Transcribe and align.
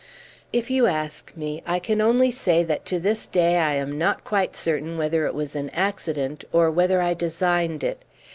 If 0.51 0.71
you 0.71 0.87
ask 0.87 1.31
me, 1.35 1.61
I 1.67 1.77
can 1.77 2.01
only 2.01 2.31
say 2.31 2.63
that 2.63 2.87
to 2.87 2.97
this 2.99 3.27
day 3.27 3.57
I 3.57 3.75
am 3.75 3.99
not 3.99 4.23
quite 4.23 4.55
certain 4.55 4.97
whether 4.97 5.27
it 5.27 5.35
was 5.35 5.55
an 5.55 5.69
accident 5.75 6.43
or 6.51 6.71
whether 6.71 6.99
I 7.03 7.13
designed 7.13 7.83
it. 7.83 8.01